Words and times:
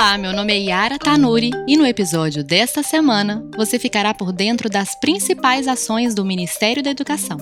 Olá, 0.00 0.16
meu 0.16 0.32
nome 0.32 0.54
é 0.54 0.58
Yara 0.58 0.98
Tanuri 0.98 1.50
e 1.68 1.76
no 1.76 1.84
episódio 1.84 2.42
desta 2.42 2.82
semana 2.82 3.46
você 3.54 3.78
ficará 3.78 4.14
por 4.14 4.32
dentro 4.32 4.70
das 4.70 4.98
principais 4.98 5.68
ações 5.68 6.14
do 6.14 6.24
Ministério 6.24 6.82
da 6.82 6.88
Educação. 6.88 7.36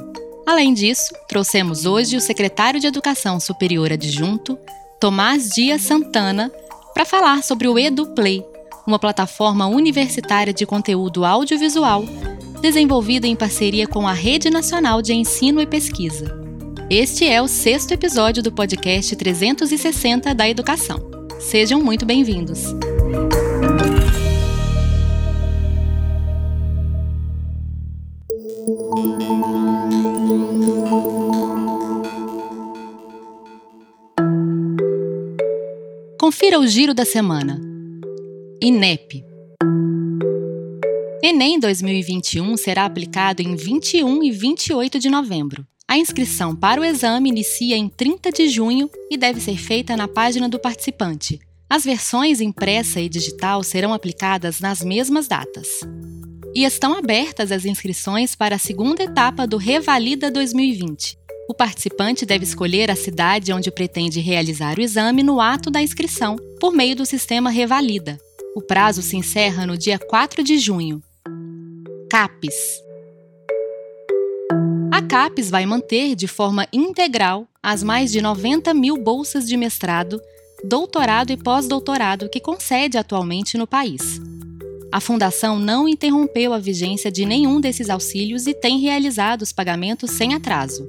Além 0.45 0.75
disso, 0.75 1.15
trouxemos 1.29 1.87
hoje 1.87 2.17
o 2.17 2.21
secretário 2.21 2.81
de 2.81 2.89
Educação 2.89 3.39
Superior 3.39 3.93
Adjunto, 3.93 4.59
Tomás 5.01 5.51
Dias 5.51 5.83
Santana, 5.83 6.51
para 6.93 7.05
falar 7.05 7.45
sobre 7.45 7.69
o 7.69 7.79
EduPlay, 7.79 8.45
uma 8.85 8.99
plataforma 8.99 9.69
universitária 9.69 10.53
de 10.53 10.67
conteúdo 10.67 11.25
audiovisual 11.25 12.05
desenvolvida 12.61 13.29
em 13.29 13.37
parceria 13.37 13.87
com 13.87 14.05
a 14.05 14.13
Rede 14.13 14.51
Nacional 14.51 15.01
de 15.01 15.15
Ensino 15.15 15.61
e 15.61 15.67
Pesquisa. 15.67 16.37
Este 16.91 17.25
é 17.25 17.41
o 17.41 17.47
sexto 17.47 17.93
episódio 17.93 18.43
do 18.43 18.51
podcast 18.51 19.15
360 19.15 20.35
da 20.35 20.49
Educação. 20.49 21.08
Sejam 21.39 21.81
muito 21.81 22.05
bem-vindos. 22.05 22.75
Confira 36.19 36.59
o 36.59 36.67
giro 36.67 36.93
da 36.93 37.05
semana. 37.05 37.61
INEP. 38.61 39.25
Enem 41.23 41.59
2021 41.61 42.57
será 42.57 42.85
aplicado 42.85 43.41
em 43.41 43.55
21 43.55 44.23
e 44.25 44.31
28 44.33 44.99
de 44.99 45.09
novembro. 45.09 45.65
A 45.91 45.97
inscrição 45.97 46.55
para 46.55 46.83
o 46.83 46.85
exame 46.85 47.31
inicia 47.31 47.75
em 47.75 47.89
30 47.89 48.31
de 48.31 48.47
junho 48.47 48.91
e 49.11 49.17
deve 49.17 49.41
ser 49.41 49.57
feita 49.57 49.97
na 49.97 50.07
página 50.07 50.47
do 50.47 50.59
participante. 50.59 51.41
As 51.69 51.83
versões 51.83 52.43
impressa 52.43 53.01
e 53.01 53.09
digital 53.09 53.63
serão 53.63 53.95
aplicadas 53.95 54.61
nas 54.61 54.83
mesmas 54.85 55.27
datas. 55.27 55.67
E 56.55 56.65
estão 56.65 56.93
abertas 56.93 57.51
as 57.51 57.65
inscrições 57.65 58.35
para 58.35 58.57
a 58.57 58.59
segunda 58.59 59.03
etapa 59.03 59.47
do 59.47 59.57
Revalida 59.57 60.31
2020. 60.31 61.17
O 61.49 61.55
participante 61.55 62.27
deve 62.27 62.45
escolher 62.45 62.91
a 62.91 62.97
cidade 62.97 63.51
onde 63.51 63.71
pretende 63.71 64.21
realizar 64.21 64.79
o 64.79 64.83
exame 64.83 65.23
no 65.23 65.41
ato 65.41 65.71
da 65.71 65.81
inscrição, 65.81 66.37
por 66.61 66.71
meio 66.71 66.97
do 66.97 67.07
sistema 67.07 67.49
Revalida. 67.49 68.19
O 68.55 68.61
prazo 68.61 69.01
se 69.01 69.17
encerra 69.17 69.67
no 69.67 69.77
dia 69.79 69.99
4 69.99 70.43
de 70.43 70.59
junho. 70.59 71.03
CAPES 72.11 72.88
CAPES 75.09 75.51
vai 75.51 75.65
manter 75.65 76.15
de 76.15 76.29
forma 76.29 76.69
integral 76.71 77.49
as 77.63 77.83
mais 77.83 78.13
de 78.13 78.21
90 78.21 78.75
mil 78.75 79.03
bolsas 79.03 79.49
de 79.49 79.57
mestrado, 79.57 80.21
doutorado 80.63 81.33
e 81.33 81.37
pós-doutorado 81.37 82.29
que 82.29 82.39
concede 82.39 82.99
atualmente 82.99 83.57
no 83.57 83.67
país. 83.67 84.21
A 84.93 85.01
Fundação 85.01 85.59
não 85.59 85.89
interrompeu 85.89 86.53
a 86.53 86.59
vigência 86.59 87.11
de 87.11 87.25
nenhum 87.25 87.59
desses 87.59 87.89
auxílios 87.89 88.47
e 88.47 88.53
tem 88.53 88.79
realizado 88.79 89.41
os 89.43 89.53
pagamentos 89.53 90.11
sem 90.11 90.35
atraso. 90.35 90.87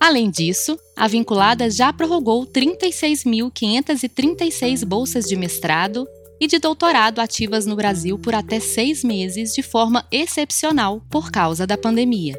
Além 0.00 0.28
disso, 0.28 0.76
a 0.96 1.06
vinculada 1.06 1.70
já 1.70 1.92
prorrogou 1.92 2.44
36.536 2.46 4.84
bolsas 4.84 5.26
de 5.26 5.36
mestrado, 5.36 6.04
e 6.40 6.46
de 6.46 6.58
doutorado 6.58 7.20
ativas 7.20 7.64
no 7.64 7.76
Brasil 7.76 8.18
por 8.18 8.34
até 8.34 8.60
seis 8.60 9.04
meses 9.04 9.54
de 9.54 9.62
forma 9.62 10.04
excepcional 10.10 11.00
por 11.08 11.30
causa 11.30 11.66
da 11.66 11.78
pandemia. 11.78 12.34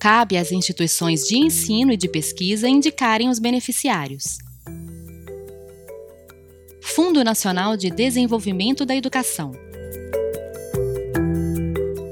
Cabe 0.00 0.38
às 0.38 0.50
instituições 0.50 1.24
de 1.24 1.36
ensino 1.36 1.92
e 1.92 1.96
de 1.96 2.08
pesquisa 2.08 2.66
indicarem 2.66 3.28
os 3.28 3.38
beneficiários. 3.38 4.38
Fundo 6.80 7.22
Nacional 7.22 7.76
de 7.76 7.90
Desenvolvimento 7.90 8.86
da 8.86 8.96
Educação. 8.96 9.52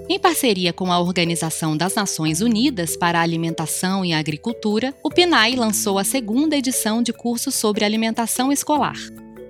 Em 0.06 0.18
parceria 0.18 0.70
com 0.70 0.92
a 0.92 1.00
Organização 1.00 1.74
das 1.74 1.94
Nações 1.94 2.42
Unidas 2.42 2.94
para 2.94 3.20
a 3.20 3.22
Alimentação 3.22 4.04
e 4.04 4.12
a 4.12 4.18
Agricultura, 4.18 4.94
o 5.02 5.08
PNAE 5.08 5.56
lançou 5.56 5.98
a 5.98 6.04
segunda 6.04 6.58
edição 6.58 7.02
de 7.02 7.14
curso 7.14 7.50
sobre 7.50 7.86
alimentação 7.86 8.52
escolar. 8.52 8.98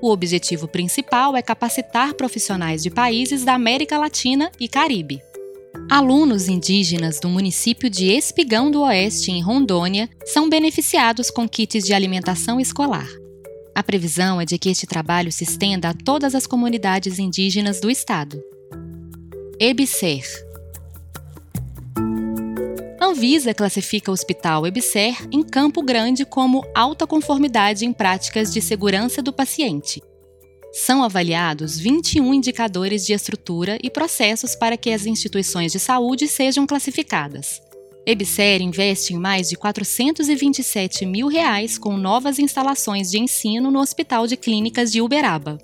O 0.00 0.10
objetivo 0.12 0.68
principal 0.68 1.36
é 1.36 1.42
capacitar 1.42 2.14
profissionais 2.14 2.84
de 2.84 2.90
países 2.90 3.44
da 3.44 3.54
América 3.54 3.98
Latina 3.98 4.48
e 4.60 4.68
Caribe. 4.68 5.27
Alunos 5.90 6.48
indígenas 6.48 7.18
do 7.18 7.28
município 7.28 7.88
de 7.88 8.06
Espigão 8.06 8.70
do 8.70 8.82
Oeste, 8.82 9.30
em 9.30 9.42
Rondônia, 9.42 10.08
são 10.24 10.48
beneficiados 10.48 11.30
com 11.30 11.48
kits 11.48 11.84
de 11.84 11.94
alimentação 11.94 12.60
escolar. 12.60 13.08
A 13.74 13.82
previsão 13.82 14.40
é 14.40 14.44
de 14.44 14.58
que 14.58 14.68
este 14.68 14.86
trabalho 14.86 15.32
se 15.32 15.44
estenda 15.44 15.90
a 15.90 15.94
todas 15.94 16.34
as 16.34 16.46
comunidades 16.46 17.18
indígenas 17.18 17.80
do 17.80 17.90
estado. 17.90 18.42
EBSER 19.58 20.24
Anvisa 23.00 23.54
classifica 23.54 24.10
o 24.10 24.14
Hospital 24.14 24.66
EBSER 24.66 25.28
em 25.32 25.42
Campo 25.42 25.82
Grande 25.82 26.24
como 26.24 26.62
alta 26.74 27.06
conformidade 27.06 27.86
em 27.86 27.92
práticas 27.92 28.52
de 28.52 28.60
segurança 28.60 29.22
do 29.22 29.32
paciente. 29.32 30.02
São 30.72 31.02
avaliados 31.02 31.78
21 31.78 32.34
indicadores 32.34 33.04
de 33.04 33.12
estrutura 33.12 33.78
e 33.82 33.90
processos 33.90 34.54
para 34.54 34.76
que 34.76 34.90
as 34.90 35.06
instituições 35.06 35.72
de 35.72 35.78
saúde 35.78 36.28
sejam 36.28 36.66
classificadas. 36.66 37.60
EBSER 38.06 38.62
investe 38.62 39.12
em 39.12 39.18
mais 39.18 39.48
de 39.48 39.56
427 39.56 41.04
mil 41.04 41.26
reais 41.28 41.76
com 41.78 41.96
novas 41.96 42.38
instalações 42.38 43.10
de 43.10 43.18
ensino 43.18 43.70
no 43.70 43.80
Hospital 43.80 44.26
de 44.26 44.36
Clínicas 44.36 44.90
de 44.90 45.02
Uberaba. 45.02 45.58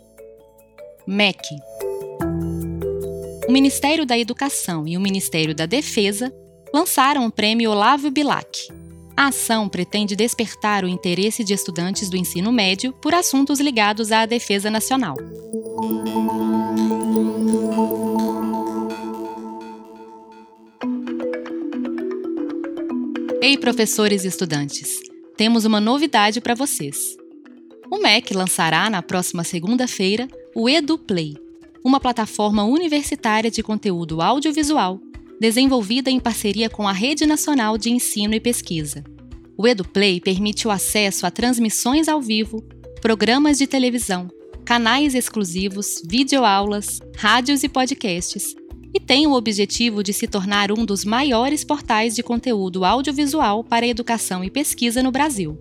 MEC 1.07 1.43
o 3.47 3.53
Ministério 3.53 4.07
da 4.07 4.19
Educação 4.19 4.89
e 4.89 4.97
o 4.97 5.01
Ministério 5.01 5.55
da 5.55 5.67
Defesa 5.67 6.33
lançaram 6.73 7.27
o 7.27 7.31
prêmio 7.31 7.71
Olavo 7.71 8.11
Bilac. 8.11 8.69
A 9.17 9.29
ação 9.29 9.69
pretende 9.69 10.17
despertar 10.17 10.85
o 10.85 10.89
interesse 10.89 11.45
de 11.45 11.55
estudantes 11.55 12.11
do 12.11 12.17
ensino 12.17 12.51
médio 12.51 12.93
por 12.93 13.15
assuntos 13.15 13.61
ligados 13.61 14.11
à 14.11 14.27
defesa 14.27 14.71
nacional. 14.71 15.17
Ei, 23.41 23.57
professores 23.57 24.25
e 24.25 24.29
estudantes! 24.29 25.01
Temos 25.37 25.65
uma 25.65 25.81
novidade 25.81 26.41
para 26.41 26.55
vocês. 26.55 27.17
O 27.91 27.99
MEC 27.99 28.35
lançará 28.35 28.91
na 28.91 29.01
próxima 29.01 29.45
segunda-feira 29.45 30.27
o 30.57 30.69
EduPlay, 30.69 31.37
uma 31.85 32.01
plataforma 32.01 32.65
universitária 32.65 33.51
de 33.51 33.63
conteúdo 33.63 34.21
audiovisual 34.21 35.01
desenvolvida 35.41 36.11
em 36.11 36.21
parceria 36.21 36.71
com 36.71 36.87
a 36.87 36.93
Rede 36.93 37.27
Nacional 37.27 37.77
de 37.77 37.91
Ensino 37.91 38.35
e 38.35 38.41
Pesquisa. 38.41 39.05
O 39.57 39.67
EduPlay 39.67 40.21
permite 40.21 40.67
o 40.67 40.71
acesso 40.71 41.27
a 41.27 41.31
transmissões 41.31 42.09
ao 42.09 42.21
vivo, 42.21 42.63
programas 43.01 43.59
de 43.59 43.67
televisão, 43.67 44.29
canais 44.65 45.15
exclusivos, 45.15 46.03
videoaulas, 46.05 47.01
rádios 47.17 47.63
e 47.63 47.69
podcasts, 47.69 48.55
e 48.93 49.01
tem 49.01 49.27
o 49.27 49.33
objetivo 49.33 50.03
de 50.03 50.13
se 50.13 50.27
tornar 50.27 50.71
um 50.71 50.85
dos 50.85 51.05
maiores 51.05 51.65
portais 51.65 52.15
de 52.15 52.23
conteúdo 52.23 52.85
audiovisual 52.85 53.65
para 53.65 53.87
educação 53.87 54.45
e 54.45 54.51
pesquisa 54.51 55.03
no 55.03 55.11
Brasil. 55.11 55.59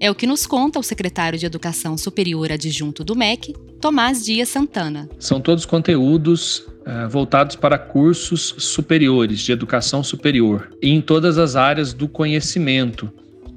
É 0.00 0.10
o 0.10 0.16
que 0.16 0.26
nos 0.26 0.46
conta 0.46 0.80
o 0.80 0.82
secretário 0.82 1.38
de 1.38 1.46
Educação 1.46 1.96
Superior 1.96 2.50
adjunto 2.50 3.04
do 3.04 3.14
MEC, 3.14 3.54
Tomás 3.80 4.24
Dias 4.24 4.48
Santana. 4.48 5.08
São 5.16 5.40
todos 5.40 5.64
conteúdos 5.64 6.66
uh, 6.86 7.08
voltados 7.08 7.56
para 7.56 7.78
cursos 7.78 8.54
superiores, 8.58 9.40
de 9.40 9.52
educação 9.52 10.02
superior, 10.02 10.70
e 10.80 10.90
em 10.90 11.00
todas 11.00 11.38
as 11.38 11.56
áreas 11.56 11.92
do 11.92 12.08
conhecimento. 12.08 13.10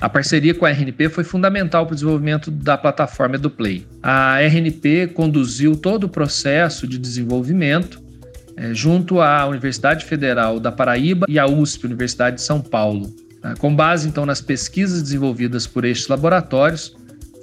A 0.03 0.09
parceria 0.09 0.53
com 0.53 0.65
a 0.65 0.69
RNP 0.69 1.07
foi 1.07 1.23
fundamental 1.23 1.85
para 1.85 1.93
o 1.93 1.95
desenvolvimento 1.95 2.51
da 2.51 2.77
plataforma 2.77 3.35
EduPlay. 3.35 3.87
A 4.03 4.41
RNP 4.41 5.07
conduziu 5.13 5.77
todo 5.77 6.03
o 6.03 6.09
processo 6.09 6.85
de 6.85 6.97
desenvolvimento 6.97 8.03
é, 8.57 8.73
junto 8.73 9.21
à 9.21 9.45
Universidade 9.47 10.03
Federal 10.03 10.59
da 10.59 10.73
Paraíba 10.73 11.25
e 11.29 11.39
à 11.39 11.45
USP, 11.45 11.85
Universidade 11.85 12.35
de 12.35 12.41
São 12.41 12.59
Paulo. 12.59 13.15
Ah, 13.41 13.53
com 13.57 13.73
base, 13.73 14.09
então, 14.09 14.25
nas 14.25 14.41
pesquisas 14.41 15.01
desenvolvidas 15.01 15.65
por 15.65 15.85
estes 15.85 16.09
laboratórios, 16.09 16.93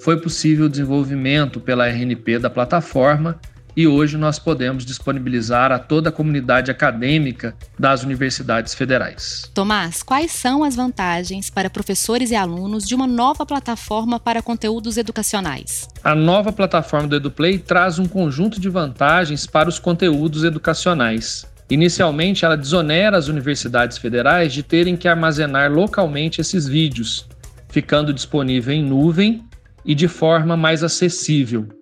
foi 0.04 0.20
possível 0.20 0.66
o 0.66 0.68
desenvolvimento 0.68 1.60
pela 1.60 1.88
RNP 1.88 2.40
da 2.40 2.50
plataforma 2.50 3.40
e 3.76 3.86
hoje 3.86 4.16
nós 4.16 4.38
podemos 4.38 4.84
disponibilizar 4.84 5.72
a 5.72 5.78
toda 5.78 6.08
a 6.08 6.12
comunidade 6.12 6.70
acadêmica 6.70 7.54
das 7.78 8.02
universidades 8.02 8.74
federais. 8.74 9.50
Tomás, 9.54 10.02
quais 10.02 10.32
são 10.32 10.64
as 10.64 10.74
vantagens 10.76 11.50
para 11.50 11.70
professores 11.70 12.30
e 12.30 12.34
alunos 12.34 12.86
de 12.86 12.94
uma 12.94 13.06
nova 13.06 13.46
plataforma 13.46 14.18
para 14.18 14.42
conteúdos 14.42 14.96
educacionais? 14.96 15.88
A 16.02 16.14
nova 16.14 16.52
plataforma 16.52 17.08
do 17.08 17.16
EduPlay 17.16 17.58
traz 17.58 17.98
um 17.98 18.06
conjunto 18.06 18.60
de 18.60 18.68
vantagens 18.68 19.46
para 19.46 19.68
os 19.68 19.78
conteúdos 19.78 20.44
educacionais. 20.44 21.46
Inicialmente, 21.70 22.44
ela 22.44 22.56
desonera 22.56 23.16
as 23.16 23.28
universidades 23.28 23.96
federais 23.96 24.52
de 24.52 24.62
terem 24.62 24.96
que 24.96 25.06
armazenar 25.06 25.70
localmente 25.70 26.40
esses 26.40 26.66
vídeos, 26.66 27.26
ficando 27.68 28.12
disponível 28.12 28.74
em 28.74 28.82
nuvem 28.82 29.44
e 29.84 29.94
de 29.94 30.08
forma 30.08 30.56
mais 30.56 30.82
acessível. 30.82 31.79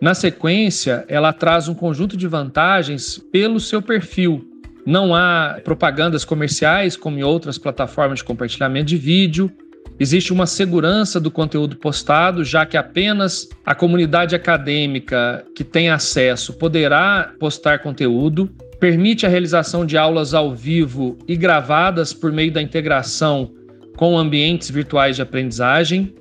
Na 0.00 0.14
sequência, 0.14 1.04
ela 1.08 1.32
traz 1.32 1.68
um 1.68 1.74
conjunto 1.74 2.16
de 2.16 2.26
vantagens 2.26 3.18
pelo 3.32 3.58
seu 3.58 3.80
perfil. 3.80 4.46
Não 4.84 5.14
há 5.14 5.58
propagandas 5.64 6.24
comerciais 6.24 6.96
como 6.96 7.18
em 7.18 7.22
outras 7.22 7.56
plataformas 7.56 8.18
de 8.18 8.24
compartilhamento 8.24 8.86
de 8.86 8.98
vídeo. 8.98 9.50
Existe 9.98 10.34
uma 10.34 10.46
segurança 10.46 11.18
do 11.18 11.30
conteúdo 11.30 11.76
postado, 11.76 12.44
já 12.44 12.66
que 12.66 12.76
apenas 12.76 13.48
a 13.64 13.74
comunidade 13.74 14.34
acadêmica 14.34 15.44
que 15.54 15.64
tem 15.64 15.88
acesso 15.88 16.52
poderá 16.52 17.32
postar 17.40 17.78
conteúdo. 17.78 18.50
Permite 18.78 19.24
a 19.24 19.30
realização 19.30 19.86
de 19.86 19.96
aulas 19.96 20.34
ao 20.34 20.54
vivo 20.54 21.16
e 21.26 21.34
gravadas 21.34 22.12
por 22.12 22.30
meio 22.30 22.52
da 22.52 22.60
integração 22.60 23.50
com 23.96 24.18
ambientes 24.18 24.70
virtuais 24.70 25.16
de 25.16 25.22
aprendizagem 25.22 26.14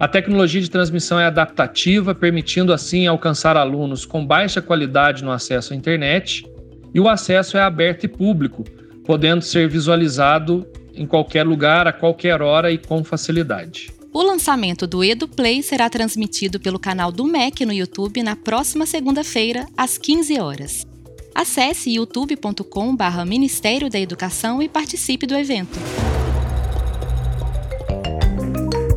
a 0.00 0.08
tecnologia 0.08 0.62
de 0.62 0.70
transmissão 0.70 1.20
é 1.20 1.26
adaptativa, 1.26 2.14
permitindo 2.14 2.72
assim 2.72 3.06
alcançar 3.06 3.54
alunos 3.54 4.06
com 4.06 4.24
baixa 4.24 4.62
qualidade 4.62 5.22
no 5.22 5.30
acesso 5.30 5.74
à 5.74 5.76
internet, 5.76 6.50
e 6.94 6.98
o 6.98 7.06
acesso 7.06 7.58
é 7.58 7.60
aberto 7.60 8.04
e 8.04 8.08
público, 8.08 8.64
podendo 9.04 9.42
ser 9.42 9.68
visualizado 9.68 10.66
em 10.94 11.06
qualquer 11.06 11.46
lugar, 11.46 11.86
a 11.86 11.92
qualquer 11.92 12.40
hora 12.40 12.72
e 12.72 12.78
com 12.78 13.04
facilidade. 13.04 13.92
O 14.10 14.22
lançamento 14.22 14.86
do 14.86 15.04
EduPlay 15.04 15.62
será 15.62 15.90
transmitido 15.90 16.58
pelo 16.58 16.78
canal 16.78 17.12
do 17.12 17.24
MEC 17.24 17.66
no 17.66 17.72
YouTube 17.72 18.22
na 18.22 18.34
próxima 18.34 18.86
segunda-feira, 18.86 19.66
às 19.76 19.98
15 19.98 20.40
horas. 20.40 20.86
Acesse 21.34 21.94
youtube.com/barra 21.94 23.26
Ministério 23.26 23.90
da 23.90 24.00
Educação 24.00 24.62
e 24.62 24.68
participe 24.68 25.26
do 25.26 25.36
evento. 25.36 25.78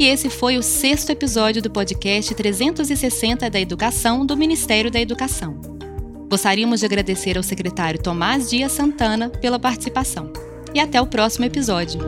E 0.03 0.07
esse 0.07 0.29
foi 0.29 0.57
o 0.57 0.61
sexto 0.61 1.11
episódio 1.11 1.61
do 1.61 1.71
podcast 1.71 2.35
360 2.35 3.49
da 3.49 3.57
Educação 3.57 4.25
do 4.25 4.35
Ministério 4.35 4.91
da 4.91 4.99
Educação. 4.99 5.61
Gostaríamos 6.29 6.81
de 6.81 6.85
agradecer 6.85 7.37
ao 7.37 7.41
secretário 7.41 8.03
Tomás 8.03 8.49
Dias 8.49 8.73
Santana 8.73 9.29
pela 9.29 9.57
participação. 9.57 10.33
E 10.73 10.79
até 10.81 10.99
o 10.99 11.07
próximo 11.07 11.45
episódio. 11.45 12.01